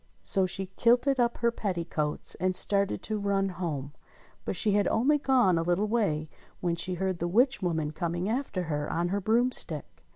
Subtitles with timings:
[0.23, 3.93] So she kilted up her petticoats and started to run home;
[4.45, 6.27] but she had gone only a little way
[6.59, 10.01] when she heard the witch woman coming after her on her broomstick.